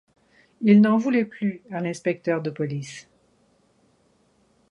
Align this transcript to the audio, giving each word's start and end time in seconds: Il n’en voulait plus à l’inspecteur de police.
Il 0.61 0.81
n’en 0.81 0.97
voulait 0.97 1.25
plus 1.25 1.61
à 1.69 1.79
l’inspecteur 1.79 2.41
de 2.41 2.49
police. 2.49 3.07